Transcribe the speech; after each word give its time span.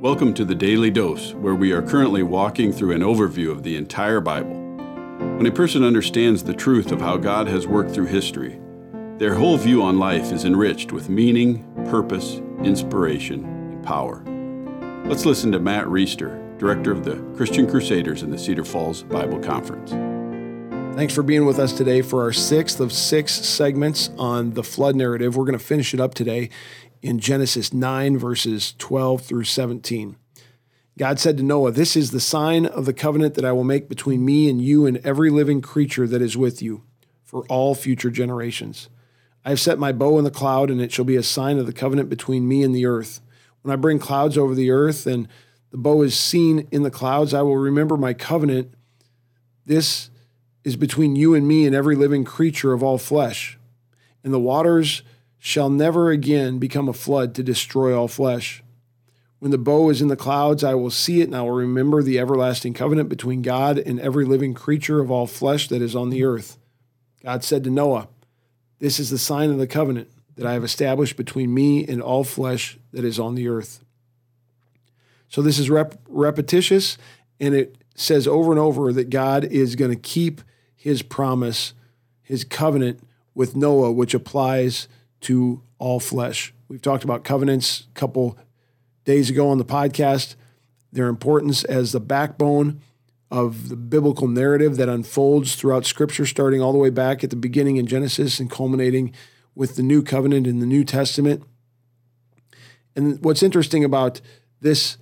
Welcome 0.00 0.32
to 0.32 0.46
the 0.46 0.54
Daily 0.54 0.90
Dose, 0.90 1.34
where 1.34 1.54
we 1.54 1.72
are 1.72 1.82
currently 1.82 2.22
walking 2.22 2.72
through 2.72 2.92
an 2.92 3.02
overview 3.02 3.50
of 3.50 3.62
the 3.62 3.76
entire 3.76 4.22
Bible. 4.22 4.54
When 5.36 5.44
a 5.44 5.52
person 5.52 5.84
understands 5.84 6.42
the 6.42 6.54
truth 6.54 6.90
of 6.90 7.02
how 7.02 7.18
God 7.18 7.46
has 7.48 7.66
worked 7.66 7.90
through 7.90 8.06
history, 8.06 8.58
their 9.18 9.34
whole 9.34 9.58
view 9.58 9.82
on 9.82 9.98
life 9.98 10.32
is 10.32 10.46
enriched 10.46 10.90
with 10.90 11.10
meaning, 11.10 11.70
purpose, 11.90 12.36
inspiration, 12.64 13.44
and 13.44 13.84
power. 13.84 14.24
Let's 15.04 15.26
listen 15.26 15.52
to 15.52 15.60
Matt 15.60 15.84
Reisetter, 15.84 16.58
director 16.58 16.92
of 16.92 17.04
the 17.04 17.16
Christian 17.36 17.68
Crusaders 17.68 18.22
in 18.22 18.30
the 18.30 18.38
Cedar 18.38 18.64
Falls 18.64 19.02
Bible 19.02 19.38
Conference. 19.38 19.90
Thanks 20.96 21.14
for 21.14 21.22
being 21.22 21.44
with 21.44 21.58
us 21.58 21.74
today 21.74 22.00
for 22.00 22.22
our 22.22 22.32
sixth 22.32 22.80
of 22.80 22.90
six 22.90 23.32
segments 23.32 24.08
on 24.16 24.54
the 24.54 24.64
flood 24.64 24.96
narrative. 24.96 25.36
We're 25.36 25.44
going 25.44 25.58
to 25.58 25.64
finish 25.64 25.92
it 25.92 26.00
up 26.00 26.14
today 26.14 26.48
in 27.02 27.18
Genesis 27.18 27.72
9, 27.72 28.18
verses 28.18 28.74
12 28.78 29.22
through 29.22 29.44
17. 29.44 30.16
God 30.98 31.18
said 31.18 31.36
to 31.38 31.42
Noah, 31.42 31.70
This 31.70 31.96
is 31.96 32.10
the 32.10 32.20
sign 32.20 32.66
of 32.66 32.84
the 32.84 32.92
covenant 32.92 33.34
that 33.34 33.44
I 33.44 33.52
will 33.52 33.64
make 33.64 33.88
between 33.88 34.24
me 34.24 34.50
and 34.50 34.60
you 34.60 34.86
and 34.86 34.98
every 34.98 35.30
living 35.30 35.62
creature 35.62 36.06
that 36.06 36.20
is 36.20 36.36
with 36.36 36.60
you 36.60 36.82
for 37.24 37.46
all 37.46 37.74
future 37.74 38.10
generations. 38.10 38.88
I 39.44 39.50
have 39.50 39.60
set 39.60 39.78
my 39.78 39.92
bow 39.92 40.18
in 40.18 40.24
the 40.24 40.30
cloud, 40.30 40.70
and 40.70 40.80
it 40.80 40.92
shall 40.92 41.04
be 41.04 41.16
a 41.16 41.22
sign 41.22 41.58
of 41.58 41.66
the 41.66 41.72
covenant 41.72 42.10
between 42.10 42.46
me 42.46 42.62
and 42.62 42.74
the 42.74 42.84
earth. 42.84 43.20
When 43.62 43.72
I 43.72 43.76
bring 43.76 43.98
clouds 43.98 44.36
over 44.36 44.54
the 44.54 44.70
earth 44.70 45.06
and 45.06 45.28
the 45.70 45.78
bow 45.78 46.02
is 46.02 46.18
seen 46.18 46.68
in 46.70 46.82
the 46.82 46.90
clouds, 46.90 47.32
I 47.32 47.42
will 47.42 47.56
remember 47.56 47.96
my 47.96 48.12
covenant. 48.12 48.74
This 49.64 50.10
is 50.64 50.76
between 50.76 51.16
you 51.16 51.34
and 51.34 51.46
me 51.48 51.66
and 51.66 51.74
every 51.74 51.96
living 51.96 52.24
creature 52.24 52.72
of 52.72 52.82
all 52.82 52.98
flesh. 52.98 53.58
And 54.22 54.34
the 54.34 54.40
waters 54.40 55.02
shall 55.40 55.70
never 55.70 56.10
again 56.10 56.58
become 56.58 56.88
a 56.88 56.92
flood 56.92 57.34
to 57.34 57.42
destroy 57.42 57.96
all 57.96 58.06
flesh. 58.06 58.62
When 59.38 59.50
the 59.50 59.58
bow 59.58 59.88
is 59.88 60.02
in 60.02 60.08
the 60.08 60.16
clouds, 60.16 60.62
I 60.62 60.74
will 60.74 60.90
see 60.90 61.22
it, 61.22 61.24
and 61.24 61.34
I 61.34 61.40
will 61.40 61.52
remember 61.52 62.02
the 62.02 62.18
everlasting 62.18 62.74
covenant 62.74 63.08
between 63.08 63.40
God 63.40 63.78
and 63.78 63.98
every 63.98 64.26
living 64.26 64.52
creature 64.52 65.00
of 65.00 65.10
all 65.10 65.26
flesh 65.26 65.66
that 65.68 65.80
is 65.80 65.96
on 65.96 66.10
the 66.10 66.24
earth. 66.24 66.58
God 67.24 67.42
said 67.42 67.64
to 67.64 67.70
Noah, 67.70 68.08
This 68.80 69.00
is 69.00 69.08
the 69.08 69.18
sign 69.18 69.50
of 69.50 69.56
the 69.56 69.66
covenant 69.66 70.10
that 70.36 70.46
I 70.46 70.52
have 70.52 70.62
established 70.62 71.16
between 71.16 71.54
me 71.54 71.86
and 71.86 72.02
all 72.02 72.22
flesh 72.22 72.78
that 72.92 73.04
is 73.04 73.18
on 73.18 73.34
the 73.34 73.48
earth. 73.48 73.82
So 75.30 75.40
this 75.40 75.58
is 75.58 75.70
rep- 75.70 75.98
repetitious, 76.06 76.98
and 77.40 77.54
it 77.54 77.76
says 77.94 78.26
over 78.28 78.50
and 78.50 78.60
over 78.60 78.92
that 78.92 79.08
God 79.08 79.44
is 79.44 79.74
going 79.74 79.90
to 79.90 79.96
keep 79.96 80.42
his 80.76 81.00
promise, 81.00 81.72
his 82.22 82.44
covenant 82.44 83.00
with 83.34 83.56
Noah, 83.56 83.92
which 83.92 84.12
applies 84.12 84.86
to 85.22 85.62
all 85.78 86.00
flesh. 86.00 86.52
We've 86.68 86.82
talked 86.82 87.04
about 87.04 87.24
covenants 87.24 87.86
a 87.90 87.98
couple 87.98 88.38
days 89.04 89.30
ago 89.30 89.48
on 89.48 89.58
the 89.58 89.64
podcast, 89.64 90.36
their 90.92 91.08
importance 91.08 91.64
as 91.64 91.92
the 91.92 92.00
backbone 92.00 92.80
of 93.30 93.68
the 93.68 93.76
biblical 93.76 94.26
narrative 94.28 94.76
that 94.76 94.88
unfolds 94.88 95.54
throughout 95.54 95.86
Scripture, 95.86 96.26
starting 96.26 96.60
all 96.60 96.72
the 96.72 96.78
way 96.78 96.90
back 96.90 97.22
at 97.22 97.30
the 97.30 97.36
beginning 97.36 97.76
in 97.76 97.86
Genesis 97.86 98.40
and 98.40 98.50
culminating 98.50 99.12
with 99.54 99.76
the 99.76 99.82
new 99.82 100.02
covenant 100.02 100.46
in 100.46 100.58
the 100.58 100.66
New 100.66 100.84
Testament. 100.84 101.44
And 102.96 103.22
what's 103.24 103.42
interesting 103.42 103.84
about 103.84 104.20
this 104.60 104.96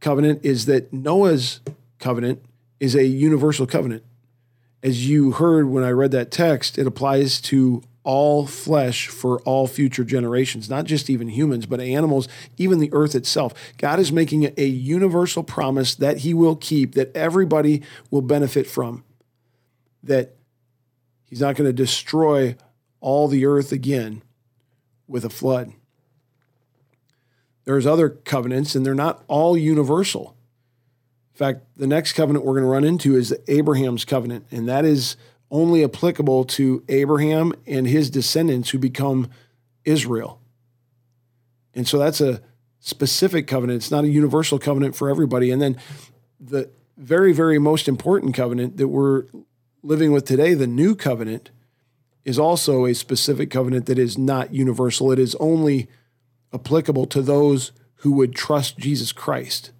covenant 0.00 0.44
is 0.44 0.66
that 0.66 0.92
Noah's 0.92 1.60
covenant 1.98 2.44
is 2.78 2.94
a 2.94 3.06
universal 3.06 3.66
covenant. 3.66 4.02
As 4.82 5.08
you 5.08 5.32
heard 5.32 5.68
when 5.68 5.82
I 5.82 5.90
read 5.90 6.10
that 6.12 6.30
text, 6.30 6.78
it 6.78 6.86
applies 6.86 7.40
to 7.42 7.82
all 8.06 8.46
flesh 8.46 9.08
for 9.08 9.40
all 9.40 9.66
future 9.66 10.04
generations, 10.04 10.70
not 10.70 10.84
just 10.84 11.10
even 11.10 11.26
humans, 11.26 11.66
but 11.66 11.80
animals, 11.80 12.28
even 12.56 12.78
the 12.78 12.92
earth 12.92 13.16
itself. 13.16 13.52
God 13.78 13.98
is 13.98 14.12
making 14.12 14.54
a 14.56 14.64
universal 14.64 15.42
promise 15.42 15.96
that 15.96 16.18
He 16.18 16.32
will 16.32 16.54
keep, 16.54 16.94
that 16.94 17.14
everybody 17.16 17.82
will 18.08 18.22
benefit 18.22 18.68
from, 18.68 19.02
that 20.04 20.36
He's 21.24 21.40
not 21.40 21.56
going 21.56 21.68
to 21.68 21.72
destroy 21.72 22.56
all 23.00 23.26
the 23.26 23.44
earth 23.44 23.72
again 23.72 24.22
with 25.08 25.24
a 25.24 25.30
flood. 25.30 25.72
There's 27.64 27.86
other 27.86 28.08
covenants, 28.08 28.76
and 28.76 28.86
they're 28.86 28.94
not 28.94 29.24
all 29.26 29.58
universal. 29.58 30.36
In 31.34 31.38
fact, 31.38 31.62
the 31.76 31.88
next 31.88 32.12
covenant 32.12 32.44
we're 32.44 32.54
going 32.54 32.62
to 32.62 32.70
run 32.70 32.84
into 32.84 33.16
is 33.16 33.34
Abraham's 33.48 34.04
covenant, 34.04 34.46
and 34.52 34.68
that 34.68 34.84
is 34.84 35.16
only 35.50 35.84
applicable 35.84 36.44
to 36.44 36.82
Abraham 36.88 37.52
and 37.66 37.86
his 37.86 38.10
descendants 38.10 38.70
who 38.70 38.78
become 38.78 39.28
Israel. 39.84 40.40
And 41.74 41.86
so 41.86 41.98
that's 41.98 42.20
a 42.20 42.40
specific 42.80 43.46
covenant. 43.46 43.78
It's 43.78 43.90
not 43.90 44.04
a 44.04 44.08
universal 44.08 44.58
covenant 44.58 44.96
for 44.96 45.08
everybody. 45.08 45.50
And 45.50 45.60
then 45.60 45.76
the 46.40 46.70
very, 46.96 47.32
very 47.32 47.58
most 47.58 47.88
important 47.88 48.34
covenant 48.34 48.76
that 48.78 48.88
we're 48.88 49.24
living 49.82 50.12
with 50.12 50.24
today, 50.24 50.54
the 50.54 50.66
new 50.66 50.94
covenant, 50.94 51.50
is 52.24 52.38
also 52.38 52.86
a 52.86 52.94
specific 52.94 53.50
covenant 53.50 53.86
that 53.86 53.98
is 53.98 54.18
not 54.18 54.52
universal. 54.52 55.12
It 55.12 55.18
is 55.18 55.36
only 55.36 55.88
applicable 56.52 57.06
to 57.06 57.22
those 57.22 57.72
who 57.96 58.12
would 58.12 58.34
trust 58.34 58.78
Jesus 58.78 59.12
Christ. 59.12 59.70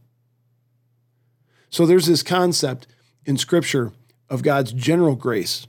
So 1.71 1.87
there's 1.87 2.06
this 2.06 2.22
concept 2.22 2.87
in 3.25 3.37
Scripture 3.37 3.93
of 4.28 4.42
God's 4.42 4.72
general 4.72 5.14
grace 5.14 5.66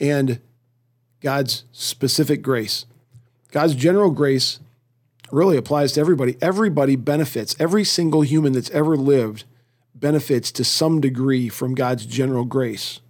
and 0.00 0.40
God's 1.20 1.64
specific 1.72 2.42
grace. 2.42 2.86
God's 3.50 3.74
general 3.74 4.10
grace 4.10 4.60
really 5.30 5.56
applies 5.56 5.92
to 5.92 6.00
everybody. 6.00 6.36
Everybody 6.40 6.96
benefits. 6.96 7.56
Every 7.58 7.84
single 7.84 8.22
human 8.22 8.52
that's 8.52 8.70
ever 8.70 8.96
lived 8.96 9.44
benefits 9.94 10.52
to 10.52 10.64
some 10.64 11.00
degree 11.00 11.48
from 11.48 11.74
God's 11.74 12.04
general 12.06 12.44
grace. 12.44 13.00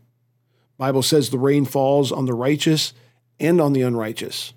Bible 0.78 1.02
says 1.02 1.30
the 1.30 1.38
rain 1.38 1.64
falls 1.64 2.12
on 2.12 2.26
the 2.26 2.34
righteous 2.34 2.92
and 3.40 3.60
on 3.60 3.72
the 3.72 3.82
unrighteous. 3.82 4.52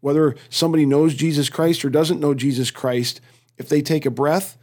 Whether 0.00 0.36
somebody 0.48 0.86
knows 0.86 1.14
Jesus 1.14 1.48
Christ 1.48 1.84
or 1.84 1.90
doesn't 1.90 2.20
know 2.20 2.34
Jesus 2.34 2.70
Christ, 2.70 3.20
if 3.58 3.68
they 3.68 3.82
take 3.82 4.06
a 4.06 4.10
breath, 4.10 4.56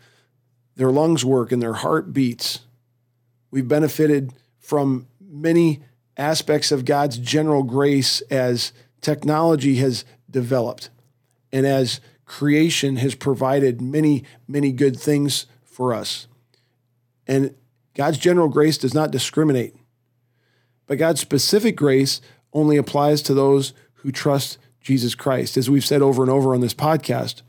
their 0.75 0.91
lungs 0.91 1.25
work 1.25 1.51
and 1.51 1.61
their 1.61 1.73
heart 1.73 2.13
beats 2.13 2.59
We've 3.53 3.67
benefited 3.67 4.33
from 4.57 5.05
many 5.21 5.83
aspects 6.17 6.71
of 6.71 6.85
God's 6.85 7.19
general 7.19 7.61
grace 7.61 8.21
as 8.31 8.73
technology 8.99 9.75
has 9.75 10.05
developed 10.27 10.89
and 11.51 11.63
as 11.67 12.01
creation 12.25 12.95
has 12.95 13.13
provided 13.13 13.79
many, 13.79 14.23
many 14.47 14.71
good 14.71 14.99
things 14.99 15.45
for 15.63 15.93
us. 15.93 16.25
And 17.27 17.53
God's 17.93 18.17
general 18.17 18.49
grace 18.49 18.79
does 18.79 18.95
not 18.95 19.11
discriminate, 19.11 19.75
but 20.87 20.97
God's 20.97 21.21
specific 21.21 21.75
grace 21.75 22.21
only 22.53 22.75
applies 22.75 23.21
to 23.21 23.35
those 23.35 23.73
who 23.97 24.11
trust 24.11 24.57
Jesus 24.81 25.13
Christ. 25.13 25.57
As 25.57 25.69
we've 25.69 25.85
said 25.85 26.01
over 26.01 26.23
and 26.23 26.31
over 26.31 26.55
on 26.55 26.61
this 26.61 26.73
podcast, 26.73 27.43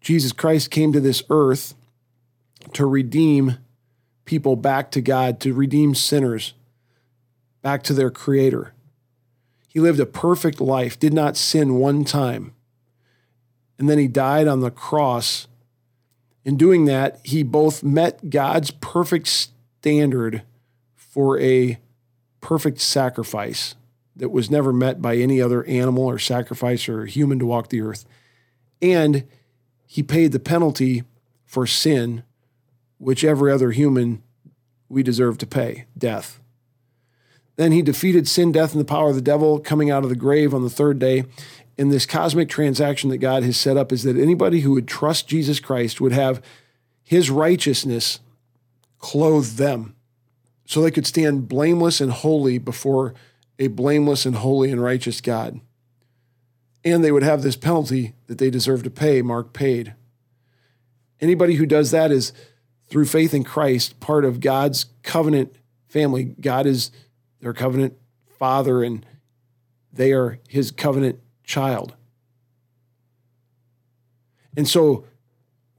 Jesus 0.00 0.32
Christ 0.32 0.70
came 0.70 0.94
to 0.94 1.00
this 1.00 1.22
earth 1.28 1.74
to 2.72 2.86
redeem 2.86 3.58
people 4.24 4.56
back 4.56 4.90
to 4.92 5.00
God, 5.00 5.40
to 5.40 5.52
redeem 5.52 5.94
sinners 5.94 6.54
back 7.62 7.82
to 7.84 7.92
their 7.92 8.10
Creator. 8.10 8.72
He 9.68 9.80
lived 9.80 10.00
a 10.00 10.06
perfect 10.06 10.60
life, 10.60 10.98
did 10.98 11.14
not 11.14 11.36
sin 11.36 11.76
one 11.76 12.04
time. 12.04 12.52
And 13.78 13.88
then 13.88 13.98
he 13.98 14.08
died 14.08 14.46
on 14.46 14.60
the 14.60 14.70
cross. 14.70 15.48
In 16.44 16.56
doing 16.56 16.84
that, 16.84 17.20
he 17.24 17.42
both 17.42 17.82
met 17.82 18.30
God's 18.30 18.70
perfect 18.70 19.28
standard 19.28 20.42
for 20.94 21.40
a 21.40 21.78
perfect 22.40 22.80
sacrifice 22.80 23.74
that 24.14 24.30
was 24.30 24.50
never 24.50 24.72
met 24.72 25.00
by 25.00 25.16
any 25.16 25.40
other 25.40 25.64
animal 25.64 26.04
or 26.04 26.18
sacrifice 26.18 26.88
or 26.88 27.06
human 27.06 27.38
to 27.38 27.46
walk 27.46 27.70
the 27.70 27.80
earth. 27.80 28.04
And 28.82 29.24
he 29.86 30.02
paid 30.02 30.32
the 30.32 30.40
penalty 30.40 31.04
for 31.44 31.66
sin 31.66 32.24
which 33.02 33.24
every 33.24 33.50
other 33.50 33.72
human 33.72 34.22
we 34.88 35.02
deserve 35.02 35.36
to 35.36 35.46
pay 35.46 35.86
death. 35.98 36.40
Then 37.56 37.72
he 37.72 37.82
defeated 37.82 38.28
sin, 38.28 38.52
death, 38.52 38.70
and 38.72 38.80
the 38.80 38.84
power 38.84 39.08
of 39.08 39.16
the 39.16 39.20
devil, 39.20 39.58
coming 39.58 39.90
out 39.90 40.04
of 40.04 40.08
the 40.08 40.14
grave 40.14 40.54
on 40.54 40.62
the 40.62 40.70
third 40.70 41.00
day. 41.00 41.24
And 41.76 41.90
this 41.90 42.06
cosmic 42.06 42.48
transaction 42.48 43.10
that 43.10 43.18
God 43.18 43.42
has 43.42 43.56
set 43.56 43.76
up 43.76 43.90
is 43.90 44.04
that 44.04 44.16
anybody 44.16 44.60
who 44.60 44.70
would 44.74 44.86
trust 44.86 45.26
Jesus 45.26 45.58
Christ 45.58 46.00
would 46.00 46.12
have 46.12 46.40
his 47.02 47.28
righteousness 47.28 48.20
clothe 48.98 49.56
them 49.56 49.96
so 50.64 50.80
they 50.80 50.92
could 50.92 51.06
stand 51.06 51.48
blameless 51.48 52.00
and 52.00 52.12
holy 52.12 52.58
before 52.58 53.14
a 53.58 53.66
blameless 53.66 54.24
and 54.24 54.36
holy 54.36 54.70
and 54.70 54.80
righteous 54.80 55.20
God. 55.20 55.60
And 56.84 57.02
they 57.02 57.10
would 57.10 57.24
have 57.24 57.42
this 57.42 57.56
penalty 57.56 58.14
that 58.28 58.38
they 58.38 58.48
deserve 58.48 58.84
to 58.84 58.90
pay, 58.90 59.22
Mark 59.22 59.52
paid. 59.52 59.94
Anybody 61.20 61.54
who 61.54 61.66
does 61.66 61.90
that 61.90 62.12
is 62.12 62.32
through 62.92 63.06
faith 63.06 63.32
in 63.32 63.42
Christ, 63.42 63.98
part 64.00 64.22
of 64.22 64.38
God's 64.38 64.84
covenant 65.02 65.56
family. 65.88 66.24
God 66.24 66.66
is 66.66 66.90
their 67.40 67.54
covenant 67.54 67.96
father, 68.38 68.82
and 68.82 69.06
they 69.90 70.12
are 70.12 70.38
his 70.46 70.70
covenant 70.70 71.18
child. 71.42 71.94
And 74.58 74.68
so 74.68 75.06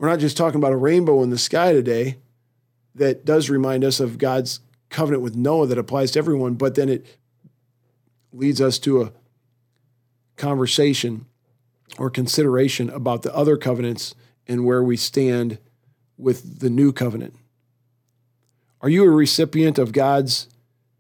We're 0.03 0.09
not 0.09 0.19
just 0.19 0.35
talking 0.35 0.59
about 0.59 0.73
a 0.73 0.77
rainbow 0.77 1.23
in 1.23 1.29
the 1.29 1.37
sky 1.37 1.71
today 1.71 2.17
that 2.93 3.23
does 3.23 3.49
remind 3.49 3.85
us 3.85 4.01
of 4.01 4.17
God's 4.17 4.59
covenant 4.89 5.23
with 5.23 5.33
Noah 5.33 5.67
that 5.67 5.77
applies 5.77 6.11
to 6.11 6.19
everyone, 6.19 6.55
but 6.55 6.75
then 6.75 6.89
it 6.89 7.05
leads 8.33 8.59
us 8.59 8.79
to 8.79 9.01
a 9.01 9.13
conversation 10.35 11.25
or 11.97 12.09
consideration 12.09 12.89
about 12.89 13.21
the 13.21 13.33
other 13.33 13.55
covenants 13.55 14.13
and 14.45 14.65
where 14.65 14.83
we 14.83 14.97
stand 14.97 15.57
with 16.17 16.59
the 16.59 16.69
new 16.69 16.91
covenant. 16.91 17.35
Are 18.81 18.89
you 18.89 19.03
a 19.03 19.09
recipient 19.09 19.77
of 19.77 19.91
God's 19.91 20.47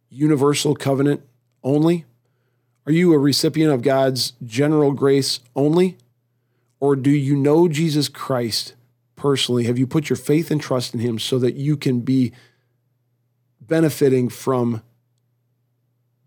universal 0.09 0.75
covenant 0.75 1.21
only? 1.63 2.05
Are 2.85 2.91
you 2.91 3.13
a 3.13 3.17
recipient 3.17 3.71
of 3.71 3.81
God's 3.81 4.33
general 4.43 4.91
grace 4.91 5.39
only? 5.55 5.97
Or 6.79 6.95
do 6.95 7.11
you 7.11 7.35
know 7.35 7.67
Jesus 7.67 8.09
Christ 8.09 8.75
personally? 9.15 9.65
Have 9.65 9.77
you 9.77 9.87
put 9.87 10.09
your 10.09 10.17
faith 10.17 10.51
and 10.51 10.61
trust 10.61 10.93
in 10.93 10.99
Him 10.99 11.17
so 11.17 11.39
that 11.39 11.55
you 11.55 11.77
can 11.77 12.01
be 12.01 12.33
benefiting 13.61 14.29
from 14.29 14.81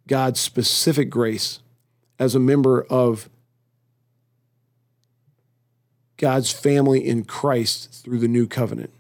God's 0.06 0.41
specific 0.41 1.11
grace 1.11 1.61
as 2.19 2.35
a 2.35 2.41
member 2.41 2.83
of 2.85 3.29
God's 6.16 6.50
family 6.50 7.06
in 7.06 7.24
Christ 7.24 8.02
through 8.04 8.18
the 8.18 8.28
new 8.28 8.46
covenant? 8.46 8.90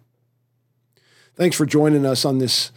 Thanks 1.34 1.56
for 1.56 1.66
joining 1.66 2.06
us 2.06 2.24
on 2.24 2.38
this 2.38 2.72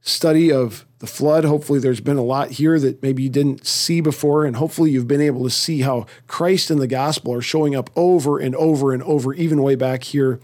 study 0.00 0.52
of 0.52 0.84
the 0.98 1.06
flood. 1.06 1.44
Hopefully, 1.44 1.78
there's 1.78 2.00
been 2.00 2.16
a 2.16 2.22
lot 2.22 2.52
here 2.52 2.78
that 2.78 3.02
maybe 3.02 3.22
you 3.22 3.28
didn't 3.28 3.66
see 3.66 4.00
before, 4.00 4.44
and 4.44 4.56
hopefully, 4.56 4.90
you've 4.90 5.08
been 5.08 5.20
able 5.20 5.42
to 5.44 5.50
see 5.50 5.80
how 5.80 6.06
Christ 6.26 6.70
and 6.70 6.80
the 6.80 6.86
gospel 6.86 7.34
are 7.34 7.42
showing 7.42 7.74
up 7.74 7.90
over 7.96 8.38
and 8.38 8.54
over 8.54 8.92
and 8.92 9.02
over, 9.02 9.34
even 9.34 9.62
way 9.62 9.74
back 9.74 10.04
here 10.04 10.40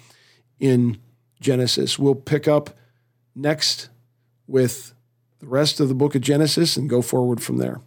in 0.59 0.99
Genesis. 1.41 1.99
We'll 1.99 2.15
pick 2.15 2.49
up 2.49 2.71
next 3.35 3.89
with 4.47 4.93
the 5.39 5.47
rest 5.47 5.81
of 5.81 5.89
the 5.89 5.95
book 5.95 6.15
of 6.15 6.21
Genesis 6.21 6.77
and 6.77 6.91
go 6.91 7.03
forward 7.03 7.43
from 7.43 7.59
there. 7.59 7.81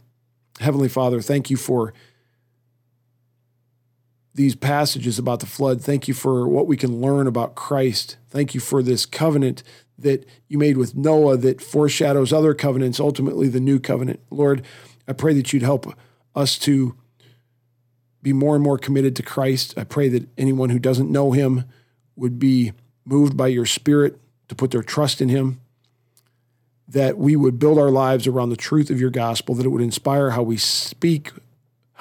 Heavenly 0.60 0.90
Father, 0.90 1.22
thank 1.22 1.50
you 1.50 1.58
for 1.58 1.94
these 4.36 4.56
passages 4.56 5.20
about 5.20 5.40
the 5.40 5.46
flood. 5.46 5.82
Thank 5.82 6.08
you 6.08 6.14
for 6.14 6.48
what 6.48 6.68
we 6.68 6.78
can 6.78 7.02
learn 7.02 7.28
about 7.28 7.56
Christ. 7.56 8.18
Thank 8.30 8.54
you 8.54 8.60
for 8.60 8.82
this 8.82 9.06
covenant 9.06 9.64
that 9.98 10.26
you 10.48 10.58
made 10.58 10.78
with 10.78 10.96
Noah 10.96 11.38
that 11.38 11.62
foreshadows 11.62 12.34
other 12.34 12.54
covenants, 12.54 13.00
ultimately 13.00 13.48
the 13.48 13.60
new 13.60 13.80
covenant. 13.80 14.20
Lord, 14.32 14.66
I 15.08 15.14
pray 15.14 15.34
that 15.36 15.54
you'd 15.54 15.62
help 15.62 15.94
us 16.36 16.58
to 16.60 16.96
be 18.24 18.34
more 18.34 18.56
and 18.56 18.64
more 18.64 18.78
committed 18.78 19.16
to 19.18 19.24
Christ. 19.24 19.76
I 19.78 19.84
pray 19.84 20.10
that 20.10 20.28
anyone 20.38 20.70
who 20.70 20.80
doesn't 20.80 21.12
know 21.12 21.32
him 21.32 21.66
would 22.16 22.40
be 22.40 22.72
moved 23.06 23.36
by 23.38 23.48
your 23.48 23.66
spirit 23.66 24.20
to 24.48 24.56
put 24.56 24.72
their 24.72 24.82
trust 24.82 25.22
in 25.22 25.30
him. 25.30 25.60
That 26.88 27.18
we 27.18 27.36
would 27.36 27.60
build 27.60 27.78
our 27.78 27.92
lives 27.92 28.28
around 28.28 28.50
the 28.50 28.56
truth 28.56 28.90
of 28.90 29.00
your 29.00 29.10
gospel, 29.10 29.56
that 29.56 29.66
it 29.66 29.70
would 29.70 29.82
inspire 29.82 30.32
how 30.32 30.44
we 30.44 30.58
speak, 30.58 31.32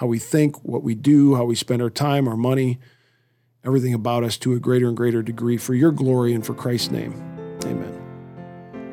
how 0.03 0.09
we 0.09 0.19
think, 0.19 0.65
what 0.65 0.83
we 0.83 0.97
do, 0.97 1.37
how 1.37 1.45
we 1.45 1.55
spend 1.55 1.81
our 1.81 1.89
time, 1.89 2.27
our 2.27 2.37
money, 2.37 2.81
everything 3.65 3.95
about 3.95 4.25
us 4.25 4.37
to 4.37 4.53
a 4.53 4.59
greater 4.59 4.89
and 4.89 4.97
greater 4.97 5.23
degree 5.23 5.57
for 5.57 5.75
your 5.75 5.93
glory 5.93 6.35
and 6.35 6.45
for 6.45 6.55
Christ's 6.55 6.91
name. 6.91 7.13
Amen. 7.65 8.01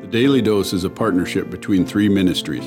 The 0.02 0.06
Daily 0.06 0.40
Dose 0.40 0.72
is 0.72 0.84
a 0.84 0.90
partnership 0.90 1.50
between 1.50 1.84
three 1.84 2.08
ministries. 2.08 2.64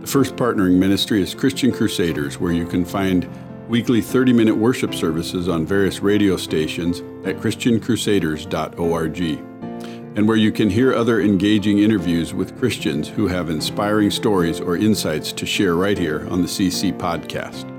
The 0.00 0.06
first 0.08 0.34
partnering 0.34 0.78
ministry 0.78 1.22
is 1.22 1.32
Christian 1.32 1.70
Crusaders, 1.70 2.40
where 2.40 2.50
you 2.50 2.66
can 2.66 2.84
find 2.84 3.30
weekly 3.68 4.00
30 4.00 4.32
minute 4.32 4.56
worship 4.56 4.92
services 4.92 5.48
on 5.48 5.64
various 5.64 6.00
radio 6.00 6.36
stations 6.36 7.02
at 7.24 7.36
ChristianCrusaders.org, 7.36 9.20
and 10.16 10.26
where 10.26 10.36
you 10.36 10.50
can 10.50 10.70
hear 10.70 10.92
other 10.92 11.20
engaging 11.20 11.78
interviews 11.78 12.34
with 12.34 12.58
Christians 12.58 13.06
who 13.06 13.28
have 13.28 13.48
inspiring 13.48 14.10
stories 14.10 14.58
or 14.60 14.76
insights 14.76 15.30
to 15.34 15.46
share 15.46 15.76
right 15.76 15.96
here 15.96 16.26
on 16.30 16.42
the 16.42 16.48
CC 16.48 16.92
podcast. 16.92 17.75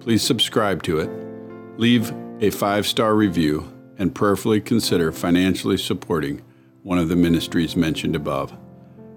please 0.00 0.22
subscribe 0.22 0.82
to 0.84 1.00
it, 1.00 1.10
leave 1.78 2.12
a 2.40 2.50
five 2.50 2.86
star 2.86 3.14
review, 3.14 3.70
and 3.98 4.14
prayerfully 4.14 4.60
consider 4.60 5.12
financially 5.12 5.76
supporting 5.76 6.42
one 6.82 6.98
of 6.98 7.08
the 7.08 7.16
ministries 7.16 7.76
mentioned 7.76 8.16
above. 8.16 8.52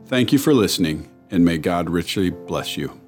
Thank 0.05 0.31
you 0.31 0.39
for 0.39 0.53
listening, 0.53 1.09
and 1.29 1.43
may 1.43 1.57
God 1.57 1.89
richly 1.89 2.29
bless 2.29 2.77
you. 2.77 3.06